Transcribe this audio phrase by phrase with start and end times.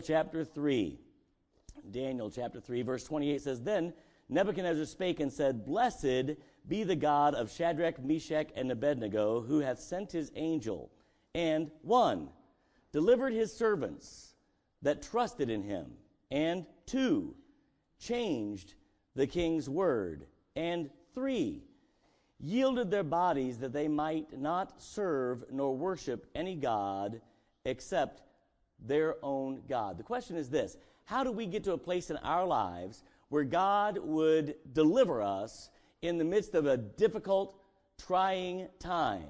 [0.00, 0.98] Daniel chapter 3.
[1.90, 3.92] Daniel chapter 3, verse 28 says, Then
[4.30, 9.78] Nebuchadnezzar spake and said, Blessed be the God of Shadrach, Meshach, and Abednego, who hath
[9.78, 10.90] sent his angel,
[11.34, 12.30] and one,
[12.92, 14.34] delivered his servants
[14.80, 15.90] that trusted in him,
[16.30, 17.34] and two,
[17.98, 18.74] changed
[19.14, 20.26] the king's word,
[20.56, 21.62] and three,
[22.38, 27.20] yielded their bodies that they might not serve nor worship any God
[27.66, 28.22] except
[28.86, 29.98] their own God.
[29.98, 33.44] The question is this How do we get to a place in our lives where
[33.44, 35.70] God would deliver us
[36.02, 37.60] in the midst of a difficult,
[37.98, 39.28] trying time?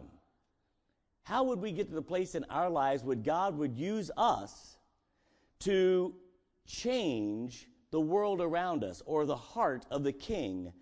[1.23, 4.79] How would we get to the place in our lives where God would use us
[5.61, 6.15] to
[6.67, 10.73] change the world around us or the heart of the king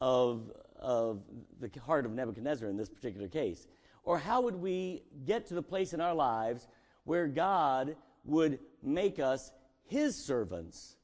[0.00, 1.22] of, of
[1.60, 3.66] the heart of Nebuchadnezzar in this particular case?
[4.04, 6.68] Or how would we get to the place in our lives
[7.04, 7.96] where God
[8.28, 9.50] would make us
[9.86, 10.96] his servants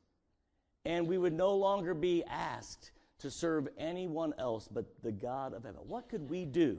[0.85, 5.65] and we would no longer be asked to serve anyone else but the God of
[5.65, 5.81] heaven.
[5.87, 6.79] What could we do?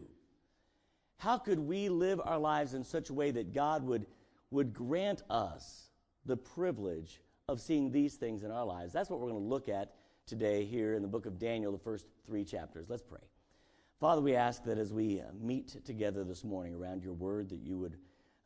[1.17, 4.05] How could we live our lives in such a way that God would,
[4.51, 5.89] would grant us
[6.25, 8.93] the privilege of seeing these things in our lives?
[8.93, 9.93] That's what we're going to look at
[10.27, 12.89] today here in the book of Daniel, the first three chapters.
[12.89, 13.21] Let's pray.
[13.99, 17.61] Father, we ask that as we uh, meet together this morning around your word, that
[17.61, 17.95] you would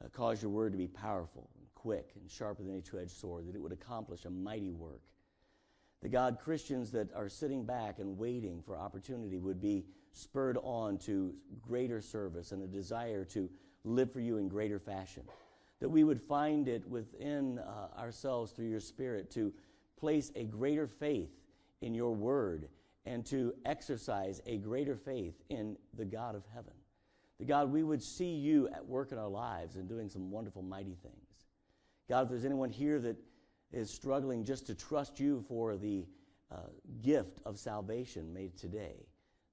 [0.04, 1.50] uh, cause your word to be powerful
[1.82, 5.02] quick and sharper than a two edged sword, that it would accomplish a mighty work.
[6.02, 10.98] The God Christians that are sitting back and waiting for opportunity would be spurred on
[11.00, 13.50] to greater service and a desire to
[13.84, 15.24] live for you in greater fashion.
[15.80, 19.54] That we would find it within uh, ourselves through your Spirit to
[19.98, 21.32] place a greater faith
[21.82, 22.68] in your word
[23.06, 26.74] and to exercise a greater faith in the God of heaven.
[27.40, 30.62] That God, we would see you at work in our lives and doing some wonderful,
[30.62, 31.29] mighty things.
[32.10, 33.16] God, if there's anyone here that
[33.72, 36.08] is struggling just to trust you for the
[36.52, 36.56] uh,
[37.04, 39.06] gift of salvation made today,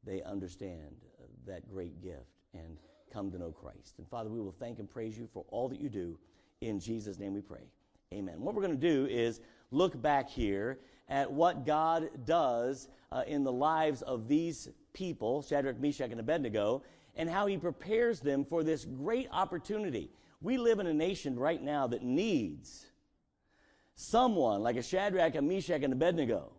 [0.05, 2.25] they understand uh, that great gift
[2.55, 2.78] and
[3.12, 3.99] come to know Christ.
[3.99, 6.19] And Father, we will thank and praise you for all that you do.
[6.62, 7.69] In Jesus' name we pray.
[8.15, 8.41] Amen.
[8.41, 9.41] What we're going to do is
[9.71, 10.78] look back here
[11.09, 16.83] at what God does uh, in the lives of these people, Shadrach, Meshach, and Abednego,
[17.16, 20.11] and how he prepares them for this great opportunity.
[20.41, 22.86] We live in a nation right now that needs
[23.94, 26.52] someone like a Shadrach, a Meshach, and Abednego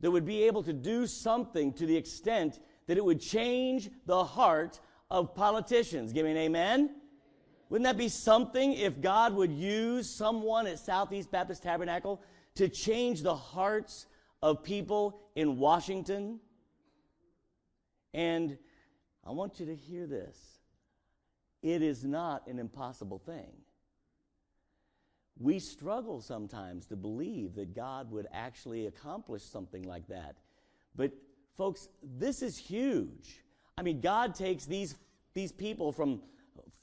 [0.00, 4.24] that would be able to do something to the extent that it would change the
[4.24, 6.12] heart of politicians.
[6.12, 6.90] Give me an amen.
[7.68, 12.22] Wouldn't that be something if God would use someone at Southeast Baptist Tabernacle
[12.54, 14.06] to change the hearts
[14.40, 16.38] of people in Washington?
[18.14, 18.56] And
[19.24, 20.55] I want you to hear this.
[21.66, 23.50] It is not an impossible thing.
[25.36, 30.36] We struggle sometimes to believe that God would actually accomplish something like that.
[30.94, 31.10] But,
[31.56, 33.42] folks, this is huge.
[33.76, 34.94] I mean, God takes these,
[35.34, 36.22] these people from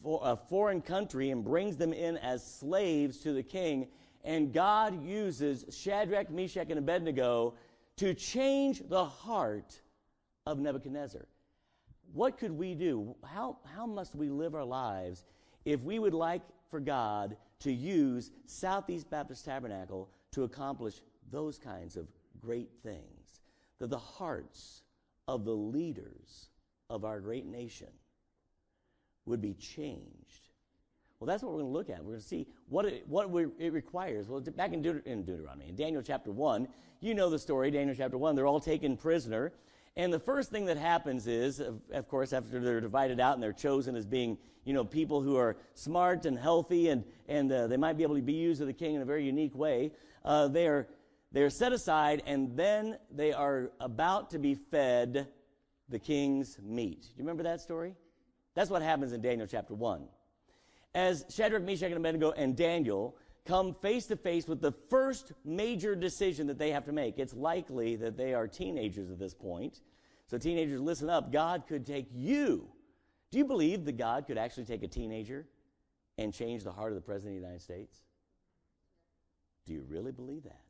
[0.05, 3.87] a foreign country and brings them in as slaves to the king,
[4.25, 7.53] and God uses Shadrach, Meshach, and Abednego
[7.95, 9.79] to change the heart
[10.45, 11.25] of Nebuchadnezzar
[12.13, 13.15] what could we do?
[13.25, 15.25] How, how must we live our lives
[15.65, 21.97] if we would like for God to use Southeast Baptist Tabernacle to accomplish those kinds
[21.97, 22.07] of
[22.39, 23.41] great things?
[23.79, 24.83] That the hearts
[25.27, 26.49] of the leaders
[26.89, 27.87] of our great nation
[29.25, 30.49] would be changed.
[31.19, 31.99] Well, that's what we're going to look at.
[32.03, 34.27] We're going to see what it, what it requires.
[34.27, 36.67] Well, back in, Deut- in Deuteronomy, in Daniel chapter 1,
[36.99, 39.53] you know the story, Daniel chapter 1, they're all taken prisoner
[39.95, 43.43] and the first thing that happens is, of, of, course, after they're divided out and
[43.43, 47.67] they're chosen as being, you know, people who are smart and healthy and, and uh,
[47.67, 49.91] they might be able to be used of the king in a very unique way,
[50.25, 50.87] uh, they are
[51.33, 55.27] they're set aside and then they are about to be fed
[55.89, 57.01] the king's meat.
[57.01, 57.95] Do you remember that story?
[58.53, 60.05] That's what happens in Daniel chapter 1.
[60.93, 65.95] As Shadrach, Meshach, and Abednego and Daniel come face to face with the first major
[65.95, 67.19] decision that they have to make.
[67.19, 69.81] It's likely that they are teenagers at this point.
[70.27, 71.31] So, teenagers, listen up.
[71.31, 72.67] God could take you.
[73.31, 75.45] Do you believe that God could actually take a teenager
[76.17, 77.97] and change the heart of the President of the United States?
[79.65, 80.61] Do you really believe that?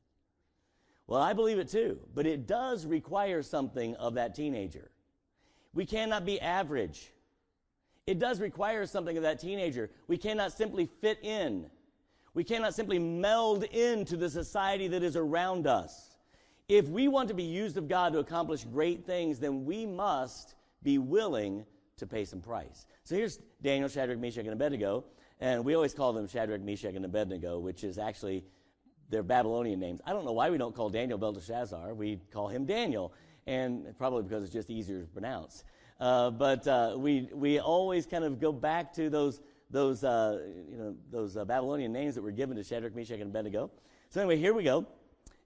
[1.07, 4.89] Well, I believe it too, but it does require something of that teenager.
[5.73, 7.11] We cannot be average.
[8.07, 9.89] It does require something of that teenager.
[10.07, 11.65] We cannot simply fit in.
[12.33, 16.17] We cannot simply meld into the society that is around us.
[16.67, 20.55] If we want to be used of God to accomplish great things, then we must
[20.81, 21.65] be willing
[21.97, 22.87] to pay some price.
[23.03, 25.03] So here's Daniel, Shadrach, Meshach, and Abednego.
[25.39, 28.43] And we always call them Shadrach, Meshach, and Abednego, which is actually
[29.09, 30.01] their Babylonian names.
[30.05, 31.93] I don't know why we don't call Daniel Belteshazzar.
[31.93, 33.13] We call him Daniel,
[33.45, 35.63] and probably because it's just easier to pronounce.
[35.99, 39.41] Uh, but uh, we we always kind of go back to those
[39.73, 40.39] those uh,
[40.69, 43.69] you know those uh, Babylonian names that were given to Shadrach, Meshach, and Abednego.
[44.09, 44.85] So anyway, here we go,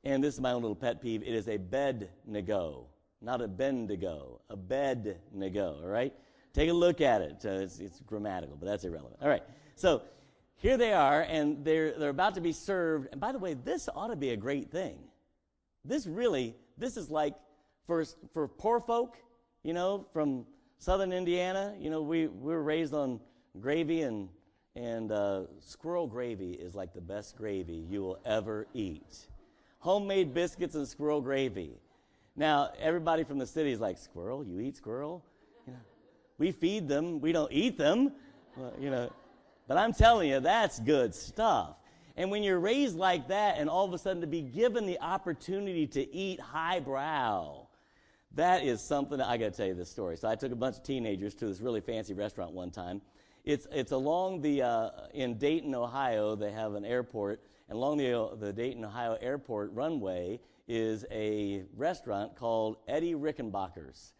[0.03, 1.23] and this is my own little pet peeve.
[1.23, 2.85] It is a bed nego,
[3.21, 5.79] not a bendigo, a bed nego.
[5.81, 6.13] All right,
[6.53, 7.41] take a look at it.
[7.43, 9.17] Uh, it's, it's grammatical, but that's irrelevant.
[9.21, 9.43] All right,
[9.75, 10.03] so
[10.57, 13.07] here they are, and they're, they're about to be served.
[13.11, 14.97] And by the way, this ought to be a great thing.
[15.85, 17.35] This really, this is like
[17.85, 18.03] for,
[18.33, 19.17] for poor folk,
[19.63, 20.45] you know, from
[20.79, 21.75] southern Indiana.
[21.79, 23.19] You know, we, we were raised on
[23.61, 24.29] gravy, and,
[24.75, 29.27] and uh, squirrel gravy is like the best gravy you will ever eat.
[29.79, 31.71] Homemade biscuits and squirrel gravy.
[32.35, 34.43] Now, everybody from the city is like, squirrel?
[34.43, 35.23] You eat squirrel?
[35.65, 35.79] You know,
[36.37, 38.11] we feed them, we don't eat them.
[38.55, 39.11] Well, you know,
[39.67, 41.75] but I'm telling you, that's good stuff.
[42.15, 44.99] And when you're raised like that and all of a sudden to be given the
[44.99, 47.67] opportunity to eat highbrow,
[48.33, 50.17] that is something that I got to tell you this story.
[50.17, 53.01] So I took a bunch of teenagers to this really fancy restaurant one time.
[53.47, 57.41] It's, it's along the, uh, in Dayton, Ohio, they have an airport.
[57.69, 64.11] And along the, the Dayton, Ohio airport runway is a restaurant called Eddie Rickenbacker's.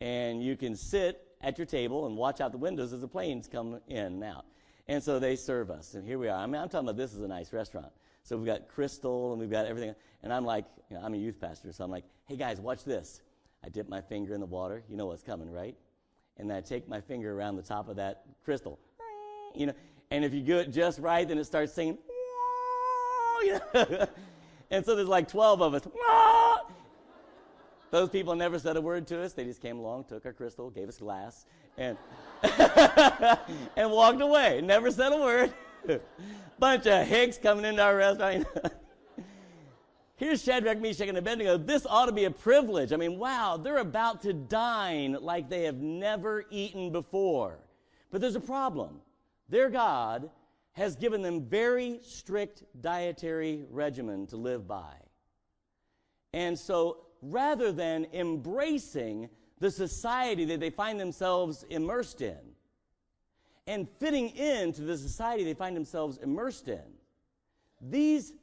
[0.00, 3.50] And you can sit at your table and watch out the windows as the planes
[3.52, 4.46] come in and out.
[4.88, 5.92] And so they serve us.
[5.92, 6.42] And here we are.
[6.42, 7.92] I mean, I'm talking about this is a nice restaurant.
[8.22, 9.94] So we've got crystal and we've got everything.
[10.22, 12.84] And I'm like, you know, I'm a youth pastor, so I'm like, hey guys, watch
[12.84, 13.20] this.
[13.62, 14.82] I dip my finger in the water.
[14.88, 15.76] You know what's coming, right?
[16.40, 18.78] And I take my finger around the top of that crystal.
[19.54, 19.74] You know,
[20.10, 21.98] and if you do it just right, then it starts singing.
[23.42, 24.06] You know?
[24.70, 25.82] and so there's like 12 of us.
[27.90, 29.32] Those people never said a word to us.
[29.32, 31.46] They just came along, took our crystal, gave us glass,
[31.76, 31.98] and
[33.76, 34.60] and walked away.
[34.62, 35.52] Never said a word.
[36.58, 38.46] Bunch of hicks coming into our restaurant.
[40.20, 41.56] Here's Shadrach, Meshach, and Abednego.
[41.56, 42.92] This ought to be a privilege.
[42.92, 47.56] I mean, wow, they're about to dine like they have never eaten before.
[48.10, 49.00] But there's a problem.
[49.48, 50.28] Their God
[50.72, 54.92] has given them very strict dietary regimen to live by.
[56.34, 62.36] And so rather than embracing the society that they find themselves immersed in
[63.66, 66.84] and fitting into the society they find themselves immersed in.
[67.80, 68.34] These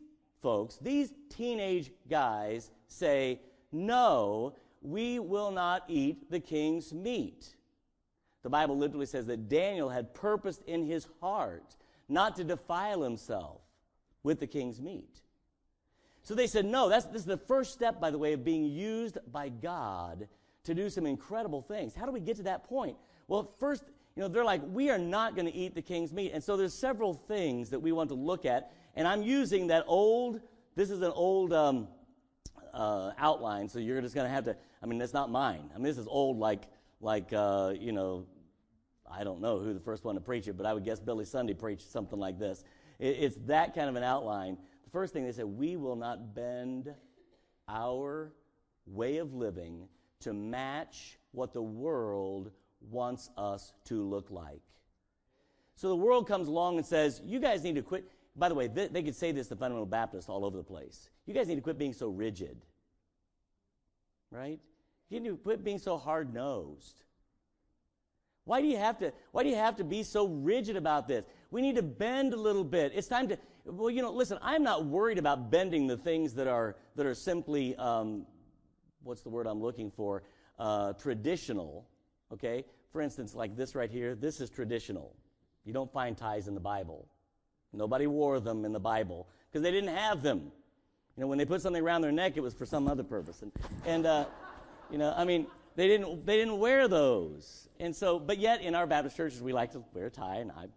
[0.41, 3.41] folks, these teenage guys say,
[3.71, 7.55] No, we will not eat the king's meat.
[8.43, 11.75] The Bible literally says that Daniel had purposed in his heart
[12.07, 13.61] not to defile himself
[14.23, 15.21] with the king's meat.
[16.23, 18.65] So they said, No, that's, this is the first step, by the way, of being
[18.65, 20.27] used by God
[20.63, 21.95] to do some incredible things.
[21.95, 22.97] How do we get to that point?
[23.27, 23.83] Well, first,
[24.15, 26.31] you know, they're like, we are not going to eat the king's meat.
[26.33, 28.71] And so there's several things that we want to look at.
[28.97, 30.41] And I'm using that old,
[30.75, 31.87] this is an old um,
[32.73, 35.69] uh, outline, so you're just going to have to, I mean, that's not mine.
[35.71, 36.63] I mean, this is old like,
[36.99, 38.25] like uh, you know,
[39.09, 41.25] I don't know who the first one to preach it, but I would guess Billy
[41.25, 42.63] Sunday preached something like this.
[42.97, 44.57] It, it's that kind of an outline.
[44.83, 46.91] The first thing they said, we will not bend
[47.69, 48.33] our
[48.87, 49.87] way of living
[50.21, 52.49] to match what the world
[52.89, 54.63] wants us to look like.
[55.75, 58.09] So the world comes along and says, You guys need to quit.
[58.37, 61.09] By the way, they, they could say this to fundamental Baptists all over the place.
[61.25, 62.57] You guys need to quit being so rigid.
[64.29, 64.59] Right?
[65.09, 67.03] You need to quit being so hard nosed.
[68.43, 71.25] Why do you have to why do you have to be so rigid about this?
[71.51, 72.93] We need to bend a little bit.
[72.95, 76.47] It's time to well, you know, listen, I'm not worried about bending the things that
[76.47, 78.25] are that are simply um,
[79.03, 80.23] what's the word I'm looking for?
[80.57, 81.87] Uh, traditional,
[82.31, 82.63] okay?
[82.91, 85.13] For instance, like this right here, this is traditional.
[85.65, 87.09] You don't find ties in the Bible.
[87.73, 90.51] Nobody wore them in the Bible because they didn't have them.
[91.15, 93.41] You know, when they put something around their neck, it was for some other purpose.
[93.41, 93.51] And,
[93.85, 94.25] and uh,
[94.91, 97.67] you know, I mean, they didn't, they didn't wear those.
[97.79, 100.51] And so, but yet in our Baptist churches, we like to wear a tie, and
[100.51, 100.67] I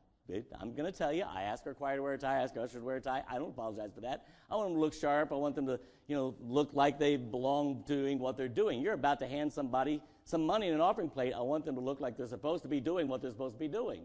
[0.61, 2.57] I'm going to tell you, I ask our choir to wear a tie, I ask
[2.57, 3.23] our ushers to wear a tie.
[3.29, 4.27] I don't apologize for that.
[4.51, 5.33] I want them to look sharp.
[5.33, 8.81] I want them to, you know, look like they belong doing what they're doing.
[8.81, 11.33] You're about to hand somebody some money in an offering plate.
[11.35, 13.59] I want them to look like they're supposed to be doing what they're supposed to
[13.59, 14.03] be doing.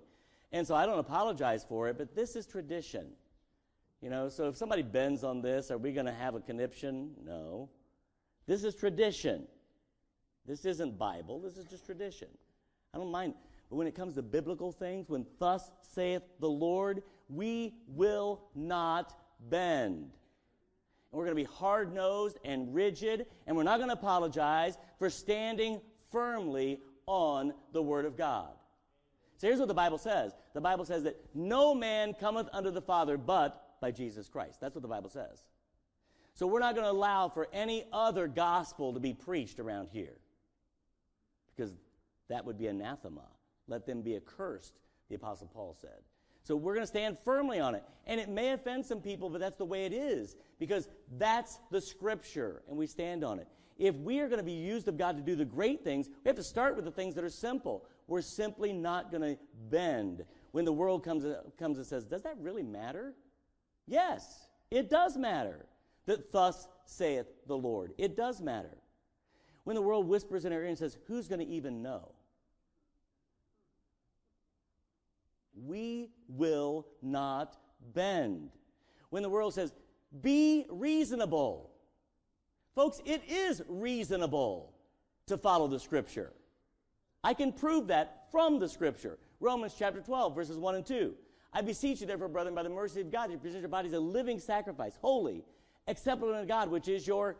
[0.55, 3.07] And so I don't apologize for it, but this is tradition.
[3.99, 7.11] You know, so if somebody bends on this, are we going to have a conniption?
[7.25, 7.69] No.
[8.47, 9.47] This is tradition.
[10.45, 11.41] This isn't Bible.
[11.41, 12.29] This is just tradition.
[12.93, 13.33] I don't mind.
[13.69, 19.13] But when it comes to biblical things, when thus saith the Lord, we will not
[19.49, 19.97] bend.
[19.97, 20.09] And
[21.11, 25.09] we're going to be hard nosed and rigid, and we're not going to apologize for
[25.09, 25.81] standing
[26.13, 28.53] firmly on the Word of God.
[29.37, 32.81] So here's what the Bible says the Bible says that no man cometh unto the
[32.81, 34.59] Father but by Jesus Christ.
[34.61, 35.43] That's what the Bible says.
[36.33, 40.17] So we're not going to allow for any other gospel to be preached around here
[41.55, 41.73] because
[42.29, 43.27] that would be anathema.
[43.67, 44.73] Let them be accursed,
[45.09, 46.03] the Apostle Paul said.
[46.43, 47.83] So we're going to stand firmly on it.
[48.05, 50.87] And it may offend some people, but that's the way it is because
[51.17, 53.47] that's the scripture and we stand on it.
[53.77, 56.29] If we are going to be used of God to do the great things, we
[56.29, 57.85] have to start with the things that are simple.
[58.07, 59.37] We're simply not going to
[59.69, 60.25] bend.
[60.51, 63.13] When the world comes, uh, comes and says, Does that really matter?
[63.87, 65.65] Yes, it does matter.
[66.05, 67.93] That thus saith the Lord.
[67.97, 68.77] It does matter.
[69.63, 72.11] When the world whispers in our ear and says, Who's going to even know?
[75.65, 77.57] We will not
[77.93, 78.51] bend.
[79.09, 79.73] When the world says,
[80.21, 81.71] be reasonable.
[82.73, 84.73] Folks, it is reasonable
[85.27, 86.33] to follow the scripture.
[87.25, 89.17] I can prove that from the scripture.
[89.39, 91.11] Romans chapter 12, verses 1 and 2.
[91.51, 93.99] I beseech you, therefore, brethren, by the mercy of God, to present your bodies a
[93.99, 95.43] living sacrifice, holy,
[95.87, 97.37] acceptable unto God, which is your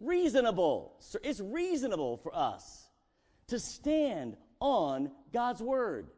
[0.00, 0.98] reasonable.
[1.24, 2.90] It's reasonable for us
[3.46, 6.10] to stand on God's word.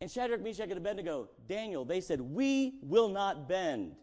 [0.00, 3.96] And Shadrach, Meshach, and Abednego, Daniel, they said, We will not bend.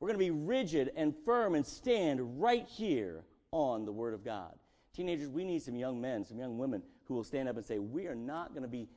[0.00, 4.24] We're going to be rigid and firm and stand right here on the Word of
[4.24, 4.54] God.
[4.94, 7.78] Teenagers, we need some young men, some young women who will stand up and say,
[7.78, 8.88] We are not going to be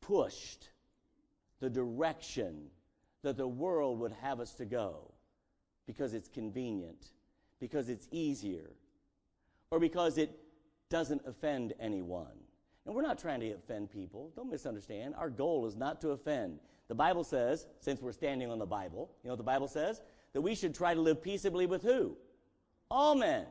[0.00, 0.70] pushed
[1.60, 2.66] the direction
[3.22, 5.12] that the world would have us to go
[5.86, 7.12] because it's convenient,
[7.60, 8.70] because it's easier,
[9.70, 10.30] or because it
[10.90, 12.26] doesn't offend anyone.
[12.84, 14.32] And we're not trying to offend people.
[14.36, 15.14] Don't misunderstand.
[15.16, 16.60] Our goal is not to offend.
[16.88, 20.00] The Bible says, since we're standing on the Bible, you know what the Bible says?
[20.32, 22.16] That we should try to live peaceably with who?
[22.90, 23.46] All men.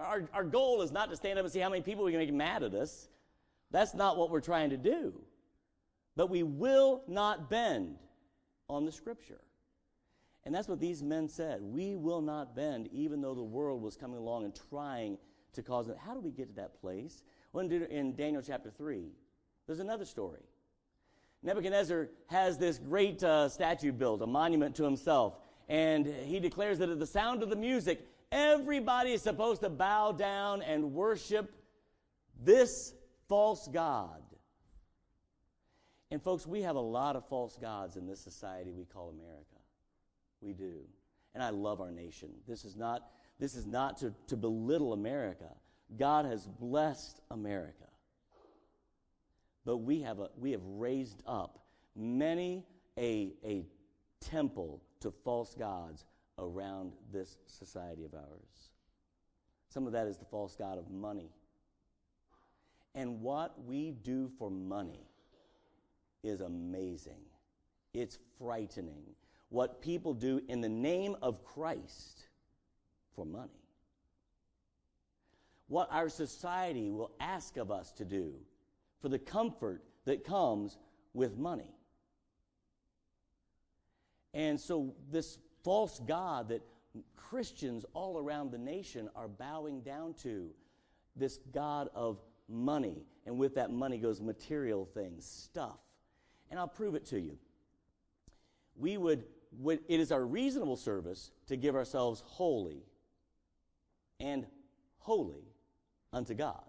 [0.00, 2.20] Our, our goal is not to stand up and see how many people we can
[2.20, 3.08] make mad at us.
[3.70, 5.20] That's not what we're trying to do.
[6.16, 7.96] But we will not bend
[8.68, 9.40] on the Scripture.
[10.44, 11.60] And that's what these men said.
[11.62, 15.18] We will not bend, even though the world was coming along and trying
[15.52, 15.96] to cause it.
[15.98, 17.22] How do we get to that place?
[17.52, 19.10] Well, in Daniel chapter 3,
[19.66, 20.42] there's another story.
[21.42, 25.38] Nebuchadnezzar has this great uh, statue built, a monument to himself,
[25.68, 30.12] and he declares that at the sound of the music, everybody is supposed to bow
[30.12, 31.52] down and worship
[32.42, 32.94] this
[33.28, 34.22] false god.
[36.10, 39.44] And, folks, we have a lot of false gods in this society we call America.
[40.40, 40.80] We do.
[41.34, 42.30] And I love our nation.
[42.48, 45.50] This is not, this is not to, to belittle America.
[45.96, 47.84] God has blessed America.
[49.64, 51.60] But we have, a, we have raised up
[51.94, 52.64] many
[52.98, 53.66] a, a
[54.20, 56.04] temple to false gods
[56.40, 58.70] around this society of ours.
[59.68, 61.30] Some of that is the false god of money.
[62.94, 65.06] And what we do for money
[66.24, 67.22] is amazing.
[67.94, 69.02] It's frightening.
[69.48, 72.26] What people do in the name of Christ
[73.14, 73.60] for money
[75.70, 78.34] what our society will ask of us to do
[79.00, 80.76] for the comfort that comes
[81.14, 81.72] with money.
[84.34, 86.62] And so, this false God that
[87.16, 90.50] Christians all around the nation are bowing down to,
[91.16, 95.78] this God of money, and with that money goes material things, stuff.
[96.50, 97.38] And I'll prove it to you.
[98.76, 99.24] We would,
[99.64, 102.82] it is our reasonable service to give ourselves wholly
[104.18, 104.46] and
[104.98, 105.44] holy
[106.12, 106.64] unto God.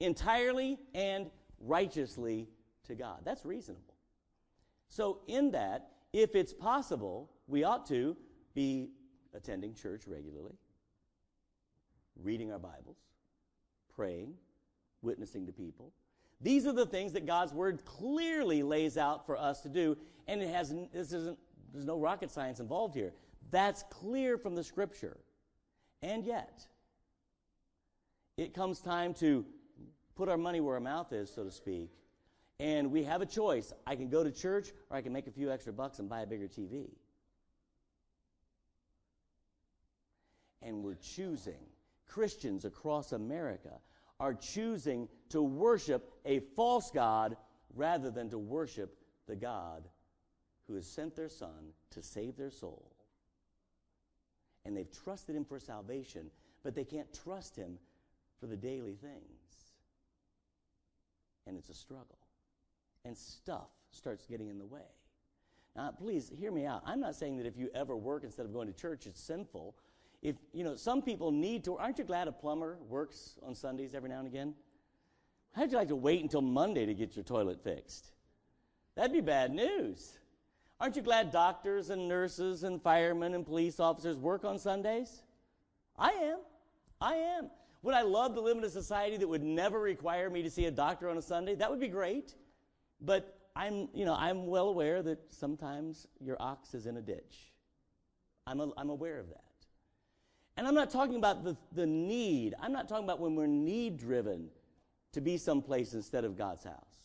[0.00, 1.30] Entirely and
[1.60, 2.48] righteously
[2.86, 3.20] to God.
[3.24, 3.94] That's reasonable.
[4.88, 8.16] So, in that, if it's possible, we ought to
[8.54, 8.90] be
[9.34, 10.54] attending church regularly,
[12.22, 12.98] reading our Bibles,
[13.94, 14.34] praying,
[15.02, 15.92] witnessing to people.
[16.40, 19.96] These are the things that God's Word clearly lays out for us to do,
[20.26, 21.38] and it has this isn't
[21.72, 23.12] there's no rocket science involved here.
[23.50, 25.18] That's clear from the Scripture.
[26.02, 26.66] And yet,
[28.36, 29.44] it comes time to
[30.14, 31.90] put our money where our mouth is, so to speak.
[32.60, 33.72] And we have a choice.
[33.86, 36.20] I can go to church or I can make a few extra bucks and buy
[36.20, 36.90] a bigger TV.
[40.62, 41.58] And we're choosing,
[42.06, 43.80] Christians across America
[44.20, 47.36] are choosing to worship a false God
[47.74, 49.88] rather than to worship the God
[50.66, 52.92] who has sent their Son to save their soul.
[54.64, 56.30] And they've trusted Him for salvation,
[56.62, 57.78] but they can't trust Him
[58.38, 59.72] for the daily things.
[61.46, 62.18] And it's a struggle.
[63.04, 64.80] And stuff starts getting in the way.
[65.74, 66.82] Now, please hear me out.
[66.86, 69.74] I'm not saying that if you ever work instead of going to church, it's sinful.
[70.22, 73.94] If, you know, some people need to, aren't you glad a plumber works on Sundays
[73.94, 74.54] every now and again?
[75.52, 78.12] How'd you like to wait until Monday to get your toilet fixed?
[78.94, 80.18] That'd be bad news.
[80.80, 85.22] Aren't you glad doctors and nurses and firemen and police officers work on Sundays?
[85.98, 86.38] I am.
[87.00, 87.50] I am.
[87.82, 90.66] Would I love to live in a society that would never require me to see
[90.66, 91.56] a doctor on a Sunday?
[91.56, 92.34] That would be great.
[93.00, 97.52] But I'm, you know, I'm well aware that sometimes your ox is in a ditch.
[98.46, 99.51] I'm, a, I'm aware of that.
[100.56, 102.54] And I'm not talking about the, the need.
[102.60, 104.48] I'm not talking about when we're need driven
[105.12, 107.02] to be someplace instead of God's house.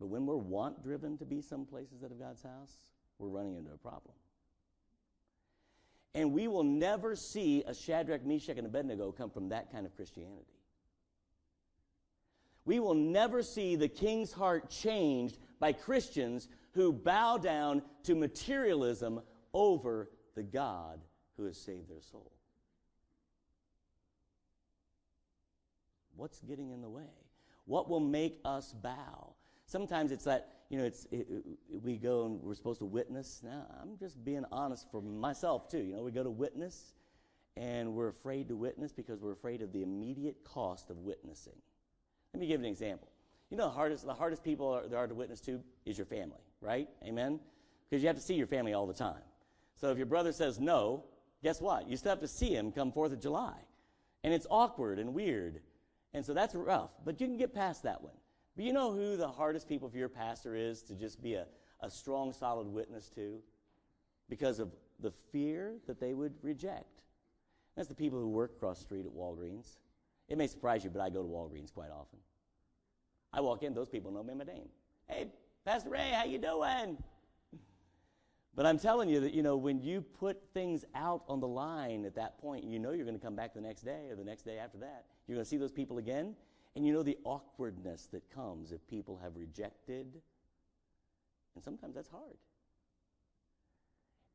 [0.00, 2.74] But when we're want driven to be someplace instead of God's house,
[3.18, 4.14] we're running into a problem.
[6.14, 9.94] And we will never see a Shadrach, Meshach, and Abednego come from that kind of
[9.96, 10.46] Christianity.
[12.64, 19.20] We will never see the king's heart changed by Christians who bow down to materialism
[19.52, 21.00] over the God
[21.36, 22.32] who has saved their soul.
[26.16, 27.10] What's getting in the way?
[27.66, 29.34] What will make us bow?
[29.66, 31.26] Sometimes it's that, you know, it's, it,
[31.70, 33.40] it, we go and we're supposed to witness.
[33.42, 35.78] Now, I'm just being honest for myself, too.
[35.78, 36.94] You know, we go to witness
[37.56, 41.56] and we're afraid to witness because we're afraid of the immediate cost of witnessing.
[42.32, 43.08] Let me give an example.
[43.50, 46.40] You know, the hardest, the hardest people there are to witness to is your family,
[46.60, 46.88] right?
[47.04, 47.40] Amen?
[47.88, 49.22] Because you have to see your family all the time.
[49.76, 51.04] So if your brother says no,
[51.42, 51.88] guess what?
[51.88, 53.54] You still have to see him come 4th of July.
[54.22, 55.60] And it's awkward and weird.
[56.14, 56.90] And so that's rough.
[57.04, 58.14] But you can get past that one.
[58.56, 61.46] But you know who the hardest people for your pastor is to just be a,
[61.80, 63.40] a strong, solid witness to?
[64.28, 67.02] Because of the fear that they would reject.
[67.76, 69.76] That's the people who work across the street at Walgreens.
[70.28, 72.18] It may surprise you, but I go to Walgreens quite often.
[73.32, 74.68] I walk in, those people know me by name.
[75.08, 75.26] Hey,
[75.64, 76.96] Pastor Ray, how you doing?
[78.56, 82.04] But I'm telling you that, you know, when you put things out on the line
[82.04, 84.24] at that point, you know you're going to come back the next day or the
[84.24, 85.06] next day after that.
[85.26, 86.36] You're going to see those people again,
[86.76, 90.06] and you know the awkwardness that comes if people have rejected.
[91.54, 92.36] And sometimes that's hard.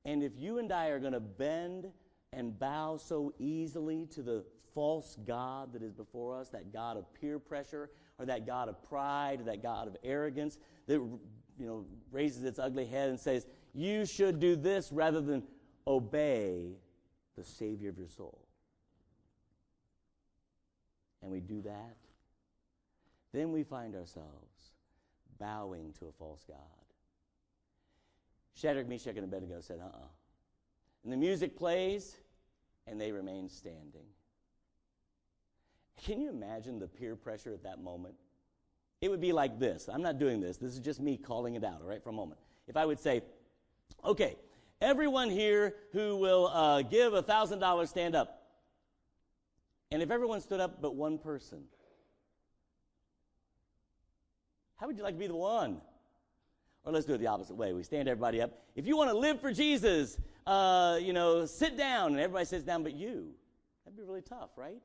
[0.04, 1.88] And if you and I are going to bend
[2.34, 7.12] and bow so easily to the false God that is before us, that God of
[7.14, 11.20] peer pressure, or that God of pride, or that God of arrogance that you
[11.60, 15.44] know raises its ugly head and says, "You should do this rather than
[15.88, 16.78] obey
[17.36, 18.46] the Savior of your soul."
[21.22, 21.98] And we do that,
[23.34, 24.74] then we find ourselves
[25.38, 26.58] bowing to a false God.
[28.54, 29.96] Shadrach, Meshach, and Abednego said, uh uh-uh.
[29.96, 30.08] uh
[31.04, 32.18] And the music plays,
[32.88, 34.06] and they remain standing.
[36.04, 38.16] Can you imagine the peer pressure at that moment?
[39.02, 39.90] It would be like this.
[39.92, 40.58] I'm not doing this.
[40.58, 42.40] This is just me calling it out, all right, for a moment.
[42.68, 43.22] If I would say,
[44.04, 44.36] okay,
[44.82, 48.44] everyone here who will uh, give a $1,000 stand up.
[49.92, 51.64] And if everyone stood up but one person,
[54.76, 55.82] how would you like to be the one?
[56.86, 57.74] Or let's do it the opposite way.
[57.74, 58.52] We stand everybody up.
[58.76, 62.64] If you want to live for Jesus, uh, you know, sit down, and everybody sits
[62.64, 63.32] down but you.
[63.84, 64.82] That'd be really tough, right?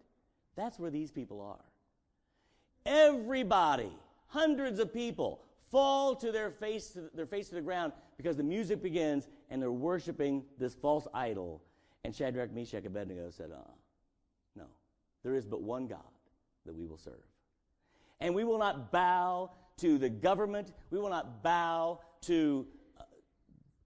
[0.56, 1.64] That's where these people are.
[2.86, 3.90] Everybody,
[4.26, 5.40] hundreds of people,
[5.74, 9.60] fall to their face to their face to the ground because the music begins and
[9.60, 11.60] they're worshiping this false idol.
[12.04, 13.58] And Shadrach, Meshach, and Abednego said, uh,
[14.54, 14.66] no,
[15.24, 15.98] there is but one God
[16.64, 17.24] that we will serve.
[18.20, 20.72] And we will not bow to the government.
[20.90, 22.66] We will not bow to
[23.00, 23.02] uh,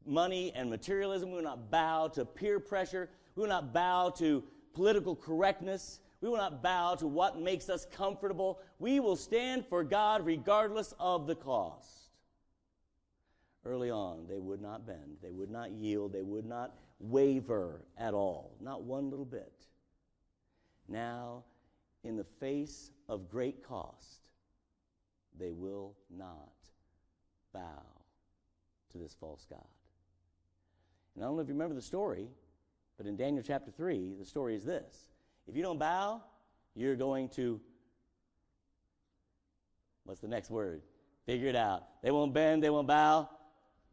[0.05, 1.31] money and materialism.
[1.31, 3.09] We will not bow to peer pressure.
[3.35, 6.01] We will not bow to political correctness.
[6.21, 8.61] We will not bow to what makes us comfortable.
[8.79, 12.11] We will stand for God regardless of the cost.
[13.65, 18.15] Early on, they would not bend, they would not yield, they would not waver at
[18.15, 19.53] all, not one little bit.
[20.89, 21.45] Now,
[22.03, 24.31] in the face of great cost,
[25.39, 26.53] they will not
[27.53, 27.85] bow
[28.93, 29.61] to this false God.
[31.15, 32.29] And I don't know if you remember the story,
[32.97, 35.09] but in Daniel chapter 3, the story is this
[35.49, 36.23] if you don't bow,
[36.75, 37.61] you're going to,
[40.05, 40.83] what's the next word?
[41.27, 41.85] Figure it out.
[42.03, 43.29] They won't bend, they won't bow,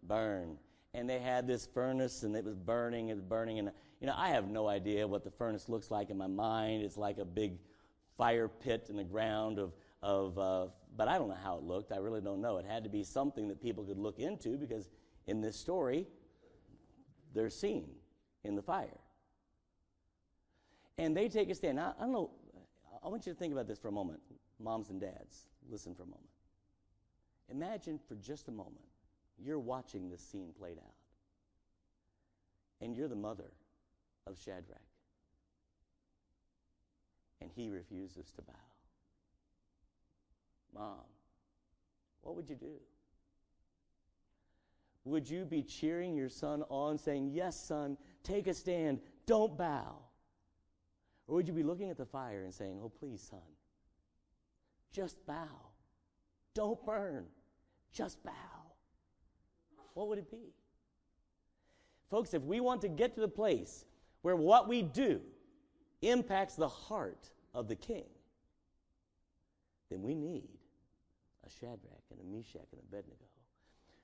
[0.03, 0.57] burn.
[0.93, 3.59] And they had this furnace and it was burning, it was burning.
[3.59, 6.83] And, you know, I have no idea what the furnace looks like in my mind.
[6.83, 7.57] It's like a big
[8.17, 11.91] fire pit in the ground of, of uh, but I don't know how it looked.
[11.91, 12.57] I really don't know.
[12.57, 14.89] It had to be something that people could look into because
[15.27, 16.07] in this story,
[17.33, 17.89] they're seen
[18.43, 18.99] in the fire.
[20.97, 21.77] And they take a stand.
[21.77, 22.31] Now, I don't know,
[23.03, 24.19] I want you to think about this for a moment,
[24.59, 25.47] moms and dads.
[25.69, 26.29] Listen for a moment.
[27.49, 28.85] Imagine for just a moment
[29.37, 30.95] you're watching this scene played out,
[32.81, 33.51] and you're the mother
[34.25, 34.79] of Shadrach,
[37.41, 38.53] and he refuses to bow.
[40.73, 41.03] Mom,
[42.21, 42.79] what would you do?
[45.05, 49.97] would you be cheering your son on, saying, Yes, son, take a stand, don't bow?
[51.27, 53.39] Or would you be looking at the fire and saying, Oh, please, son,
[54.91, 55.47] just bow.
[56.53, 57.25] Don't burn,
[57.91, 58.31] just bow?
[59.93, 60.53] What would it be?
[62.09, 63.85] Folks, if we want to get to the place
[64.21, 65.21] where what we do
[66.01, 68.05] impacts the heart of the king,
[69.89, 70.59] then we need
[71.45, 73.25] a Shadrach and a Meshach and a Abednego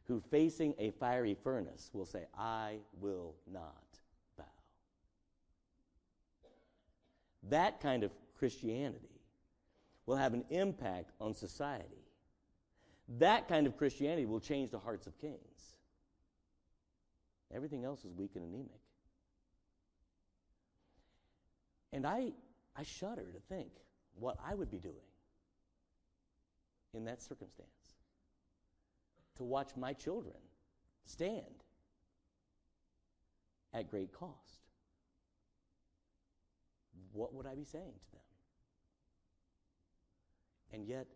[0.07, 3.83] who, facing a fiery furnace, will say, I will not
[4.37, 4.43] bow.
[7.49, 9.21] That kind of Christianity
[10.05, 12.05] will have an impact on society.
[13.19, 15.77] That kind of Christianity will change the hearts of kings.
[17.53, 18.69] Everything else is weak and anemic.
[21.93, 22.31] And I,
[22.75, 23.69] I shudder to think
[24.15, 24.95] what I would be doing
[26.93, 27.69] in that circumstance.
[29.37, 30.35] To watch my children
[31.05, 31.63] stand
[33.73, 34.60] at great cost.
[37.13, 38.21] What would I be saying to them?
[40.73, 41.07] And yet,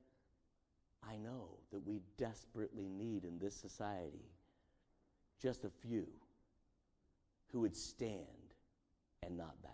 [1.08, 4.26] I know that we desperately need in this society
[5.42, 6.08] just a few
[7.52, 8.20] who would stand
[9.24, 9.70] and not bow,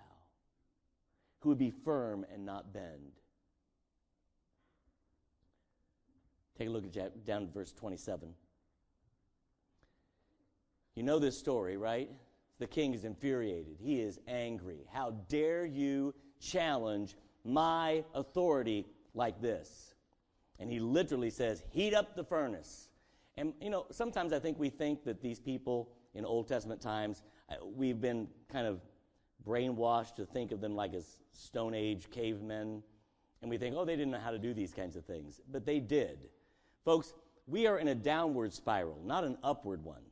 [1.39, 3.13] who would be firm and not bend.
[6.57, 8.33] Take a look at down to verse 27.
[10.95, 12.09] You know this story, right?
[12.61, 13.77] The king is infuriated.
[13.81, 14.85] He is angry.
[14.93, 19.95] How dare you challenge my authority like this?
[20.59, 22.89] And he literally says, Heat up the furnace.
[23.35, 27.23] And, you know, sometimes I think we think that these people in Old Testament times,
[27.49, 28.79] uh, we've been kind of
[29.43, 32.83] brainwashed to think of them like as Stone Age cavemen.
[33.41, 35.41] And we think, oh, they didn't know how to do these kinds of things.
[35.51, 36.29] But they did.
[36.85, 37.15] Folks,
[37.47, 40.03] we are in a downward spiral, not an upward one.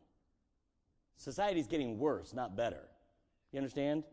[1.20, 2.82] Society's getting worse, not better.
[3.52, 4.06] You understand?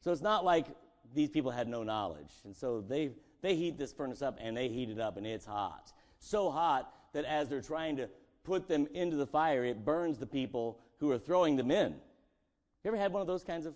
[0.00, 0.66] So it's not like
[1.14, 2.32] these people had no knowledge.
[2.44, 3.10] And so they,
[3.42, 5.92] they heat this furnace up and they heat it up and it's hot.
[6.18, 8.08] So hot that as they're trying to
[8.44, 11.92] put them into the fire, it burns the people who are throwing them in.
[11.92, 13.74] You ever had one of those kinds of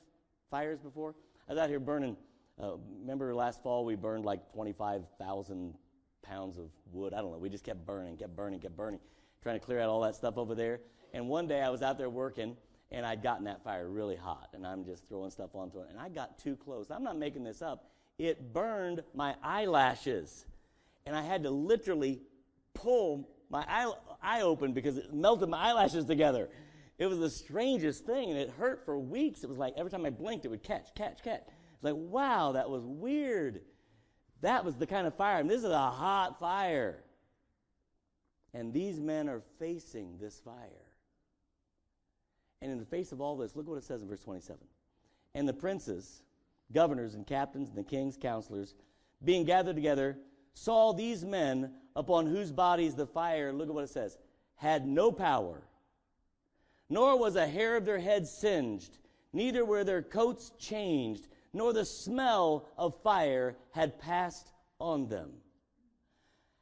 [0.50, 1.14] fires before?
[1.46, 2.16] I was out here burning.
[2.60, 5.74] Uh, remember last fall we burned like 25,000
[6.22, 7.12] pounds of wood.
[7.12, 7.38] I don't know.
[7.38, 9.00] We just kept burning, kept burning, kept burning,
[9.42, 10.80] trying to clear out all that stuff over there.
[11.16, 12.58] And one day I was out there working
[12.90, 15.86] and I'd gotten that fire really hot and I'm just throwing stuff onto it.
[15.88, 16.90] And I got too close.
[16.90, 17.88] I'm not making this up.
[18.18, 20.44] It burned my eyelashes.
[21.06, 22.20] And I had to literally
[22.74, 23.90] pull my eye,
[24.22, 26.50] eye open because it melted my eyelashes together.
[26.98, 29.42] It was the strangest thing, and it hurt for weeks.
[29.42, 31.42] It was like every time I blinked, it would catch, catch, catch.
[31.46, 33.62] It's like, wow, that was weird.
[34.42, 35.40] That was the kind of fire.
[35.40, 37.04] And this is a hot fire.
[38.52, 40.85] And these men are facing this fire.
[42.62, 44.60] And in the face of all this, look what it says in verse 27.
[45.34, 46.22] And the princes,
[46.72, 48.74] governors, and captains, and the king's counselors,
[49.24, 50.18] being gathered together,
[50.54, 54.16] saw these men upon whose bodies the fire, look at what it says,
[54.56, 55.62] had no power
[56.88, 58.98] nor was a hair of their head singed,
[59.32, 65.30] neither were their coats changed, nor the smell of fire had passed on them.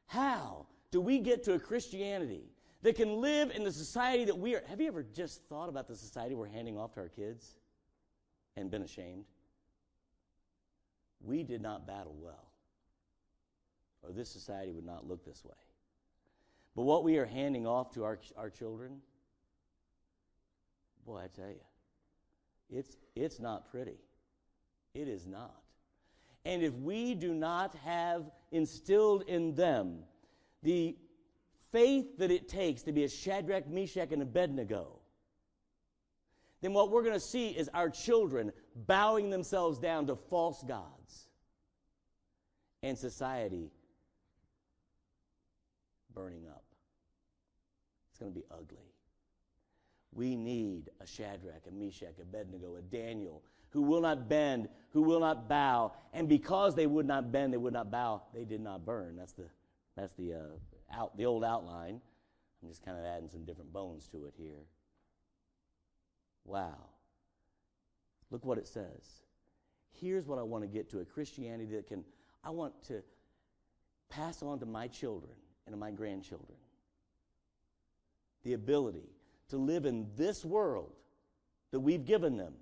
[0.06, 2.44] How do we get to a Christianity
[2.84, 4.62] that can live in the society that we are?
[4.68, 7.56] Have you ever just thought about the society we're handing off to our kids
[8.56, 9.24] and been ashamed?
[11.22, 12.52] We did not battle well,
[14.02, 15.54] or this society would not look this way.
[16.76, 19.00] But what we are handing off to our, our children,
[21.06, 21.60] Boy, I tell you,
[22.70, 23.98] it's, it's not pretty.
[24.94, 25.62] It is not.
[26.44, 30.00] And if we do not have instilled in them
[30.62, 30.96] the
[31.74, 35.00] faith that it takes to be a Shadrach, Meshach, and Abednego,
[36.62, 38.52] then what we're going to see is our children
[38.86, 41.26] bowing themselves down to false gods
[42.84, 43.72] and society
[46.14, 46.62] burning up.
[48.10, 48.94] It's going to be ugly.
[50.12, 55.02] We need a Shadrach, a Meshach, a Abednego, a Daniel who will not bend, who
[55.02, 55.92] will not bow.
[56.12, 59.16] And because they would not bend, they would not bow, they did not burn.
[59.16, 59.46] That's the,
[59.96, 60.38] that's the, uh,
[60.96, 62.00] out, the old outline.
[62.62, 64.64] I'm just kind of adding some different bones to it here.
[66.44, 66.88] Wow.
[68.30, 69.22] Look what it says.
[70.00, 72.04] Here's what I want to get to a Christianity that can,
[72.42, 73.02] I want to
[74.08, 75.32] pass on to my children
[75.66, 76.56] and to my grandchildren
[78.44, 79.08] the ability
[79.48, 80.92] to live in this world
[81.70, 82.54] that we've given them.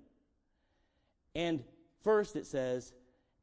[1.35, 1.63] And
[2.03, 2.93] first it says,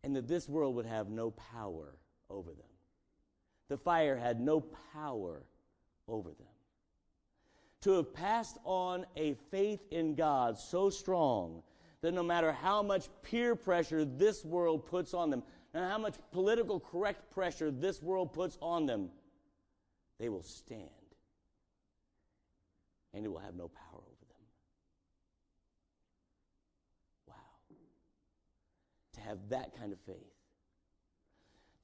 [0.02, 1.94] and that this world would have no power
[2.28, 2.69] over them.
[3.70, 4.60] The fire had no
[4.92, 5.44] power
[6.06, 6.46] over them.
[7.82, 11.62] to have passed on a faith in God so strong
[12.02, 16.16] that no matter how much peer pressure this world puts on them, and how much
[16.32, 19.08] political correct pressure this world puts on them,
[20.18, 20.88] they will stand.
[23.14, 24.46] And it will have no power over them.
[27.28, 27.34] Wow.
[29.14, 30.39] To have that kind of faith.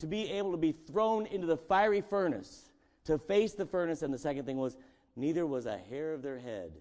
[0.01, 2.71] To be able to be thrown into the fiery furnace,
[3.05, 4.77] to face the furnace, and the second thing was,
[5.15, 6.73] neither was a hair of their head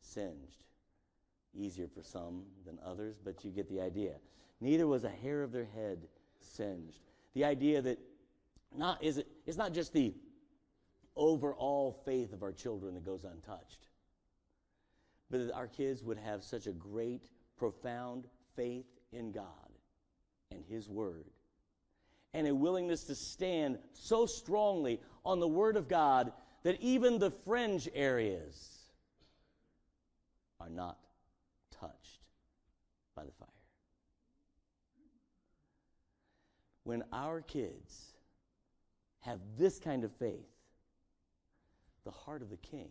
[0.00, 0.64] singed.
[1.54, 4.14] Easier for some than others, but you get the idea.
[4.60, 5.98] Neither was a hair of their head
[6.40, 7.00] singed.
[7.34, 7.98] The idea that
[8.74, 10.14] not is it it's not just the
[11.16, 13.88] overall faith of our children that goes untouched.
[15.30, 19.44] But that our kids would have such a great, profound faith in God
[20.50, 21.24] and His Word.
[22.34, 27.30] And a willingness to stand so strongly on the Word of God that even the
[27.30, 28.78] fringe areas
[30.60, 30.98] are not
[31.70, 32.20] touched
[33.14, 33.48] by the fire.
[36.84, 38.12] When our kids
[39.20, 40.48] have this kind of faith,
[42.04, 42.90] the heart of the king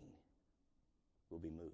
[1.30, 1.72] will be moved.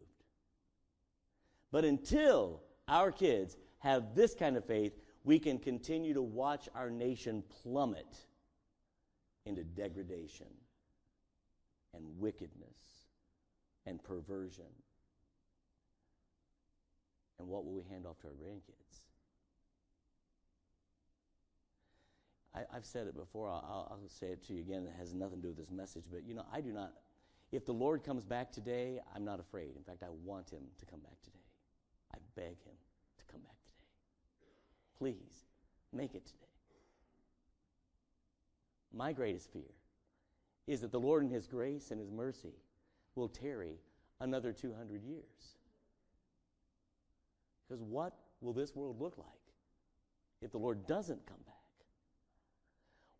[1.70, 6.90] But until our kids have this kind of faith, we can continue to watch our
[6.90, 8.16] nation plummet
[9.46, 10.46] into degradation
[11.94, 12.78] and wickedness
[13.86, 14.64] and perversion.
[17.38, 19.00] And what will we hand off to our grandkids?
[22.54, 24.84] I, have said it before, I'll, I'll, say it to you again.
[24.86, 26.92] It has nothing to do with this message, but you know, I do not,
[27.52, 29.76] if the Lord comes back today, I'm not afraid.
[29.76, 31.38] In fact, I want him to come back today.
[32.12, 32.74] I beg him
[33.18, 33.78] to come back today.
[34.98, 35.46] Please,
[35.92, 36.38] make it today.
[38.92, 39.70] My greatest fear
[40.66, 42.54] is that the Lord, in his grace and his mercy,
[43.14, 43.78] will tarry
[44.20, 45.56] another 200 years.
[47.68, 49.28] Because what will this world look like
[50.40, 51.54] if the Lord doesn't come back?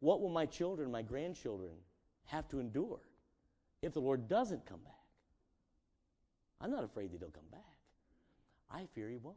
[0.01, 1.73] What will my children, my grandchildren
[2.27, 3.01] have to endure
[3.83, 4.95] if the Lord doesn't come back?
[6.61, 7.61] I'm not afraid that He'll come back.
[8.71, 9.37] I fear He won't,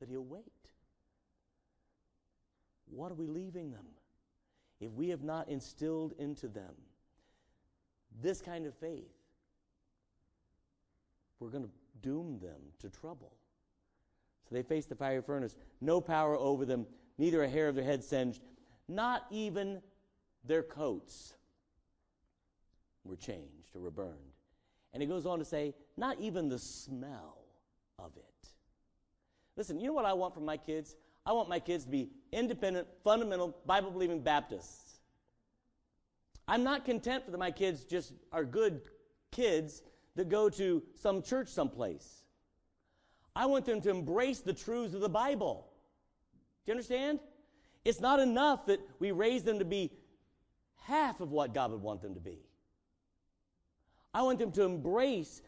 [0.00, 0.71] that He'll wait.
[2.94, 3.86] What are we leaving them
[4.80, 6.74] if we have not instilled into them
[8.20, 9.10] this kind of faith?
[11.40, 11.70] We're going to
[12.02, 13.32] doom them to trouble.
[14.48, 17.84] So they face the fiery furnace, no power over them, neither a hair of their
[17.84, 18.42] head singed,
[18.88, 19.80] not even
[20.44, 21.34] their coats
[23.04, 24.18] were changed or were burned.
[24.92, 27.38] And he goes on to say, not even the smell
[27.98, 28.48] of it.
[29.56, 30.96] Listen, you know what I want from my kids?
[31.24, 34.98] I want my kids to be independent, fundamental, Bible believing Baptists.
[36.48, 38.82] I'm not content that my kids just are good
[39.30, 39.82] kids
[40.16, 42.24] that go to some church someplace.
[43.34, 45.66] I want them to embrace the truths of the Bible.
[46.64, 47.20] Do you understand?
[47.84, 49.90] It's not enough that we raise them to be
[50.84, 52.38] half of what God would want them to be.
[54.12, 55.40] I want them to embrace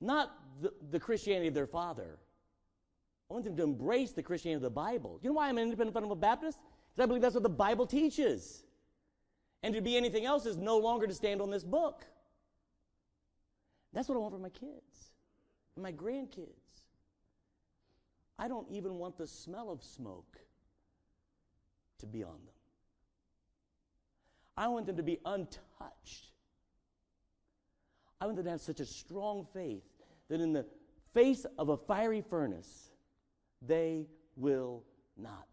[0.00, 2.18] not the, the Christianity of their father.
[3.28, 5.18] I want them to embrace the Christianity of the Bible.
[5.22, 6.58] You know why I'm an independent fundamental Baptist?
[6.94, 8.62] Because I believe that's what the Bible teaches.
[9.62, 12.04] And to be anything else is no longer to stand on this book.
[13.92, 15.10] That's what I want for my kids
[15.74, 16.82] and my grandkids.
[18.38, 20.38] I don't even want the smell of smoke
[21.98, 22.54] to be on them.
[24.56, 26.30] I want them to be untouched.
[28.20, 29.84] I want them to have such a strong faith
[30.28, 30.66] that in the
[31.12, 32.90] face of a fiery furnace,
[33.62, 34.82] they will
[35.16, 35.48] not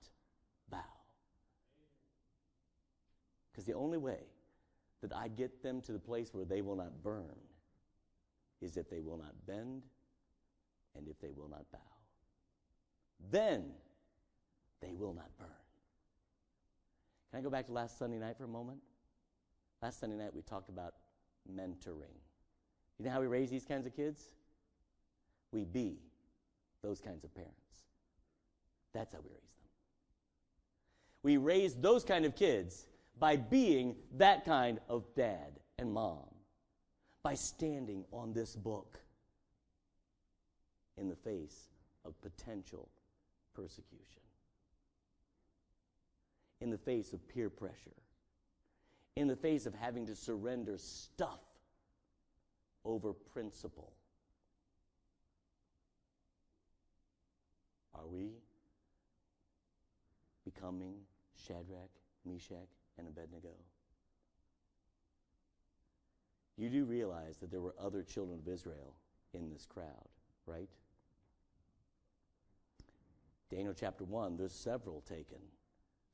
[0.70, 0.80] bow.
[3.52, 4.20] Because the only way
[5.02, 7.36] that I get them to the place where they will not burn
[8.62, 9.84] is if they will not bend
[10.96, 11.80] and if they will not bow.
[13.32, 13.72] Then
[14.82, 15.50] they will not burn.
[17.32, 18.80] Can I go back to last Sunday night for a moment?
[19.82, 20.94] Last Sunday night, we talked about
[21.52, 22.16] mentoring.
[22.98, 24.22] You know how we raise these kinds of kids?
[25.52, 25.98] We be
[26.82, 27.58] those kinds of parents.
[28.94, 29.70] That's how we raise them.
[31.24, 32.88] We raise those kind of kids
[33.20, 36.30] by being that kind of dad and mom,
[37.24, 39.00] by standing on this book
[40.98, 41.70] in the face
[42.06, 42.90] of potential
[43.56, 44.24] persecution
[46.64, 47.92] in the face of peer pressure,
[49.18, 51.42] in the face of having to surrender stuff
[52.86, 53.92] over principle.
[57.94, 58.32] Are we
[60.64, 60.96] becoming
[61.36, 61.90] Shadrach,
[62.26, 63.56] Meshach, and Abednego?
[66.56, 68.94] You do realize that there were other children of Israel
[69.34, 70.08] in this crowd,
[70.46, 70.70] right?
[73.50, 75.40] Daniel chapter 1, there's several taken.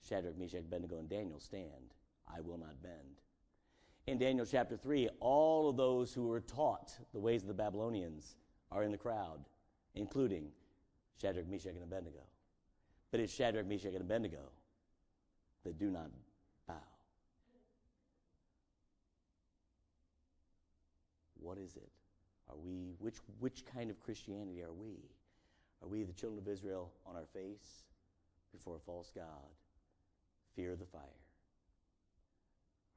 [0.07, 1.93] Shadrach, Meshach, Abednego, and Daniel stand.
[2.27, 3.21] I will not bend.
[4.07, 8.35] In Daniel chapter 3, all of those who were taught the ways of the Babylonians
[8.71, 9.41] are in the crowd,
[9.95, 10.47] including
[11.21, 12.28] Shadrach, Meshach, and Abednego.
[13.11, 14.51] But it's Shadrach, Meshach, and Abednego
[15.65, 16.09] that do not
[16.67, 16.75] bow.
[21.39, 21.89] What is it?
[22.49, 24.97] Are we, which, which kind of Christianity are we?
[25.81, 27.83] Are we the children of Israel on our face
[28.51, 29.25] before a false God?
[30.55, 31.01] Fear the fire.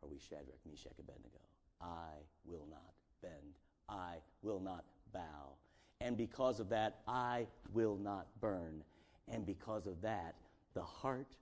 [0.03, 1.39] Are we Shadrach, Meshach, Abednego?
[1.81, 3.55] I will not bend.
[3.89, 5.55] I will not bow.
[6.01, 8.83] And because of that, I will not burn.
[9.29, 10.35] And because of that,
[10.75, 11.37] the heart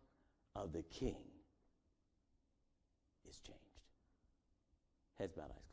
[0.56, 1.16] of the king
[3.28, 3.60] is changed.
[5.18, 5.69] Heads bowed, eyes.